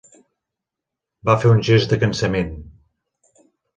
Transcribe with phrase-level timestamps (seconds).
[1.29, 2.51] Va fer un gest de cansament.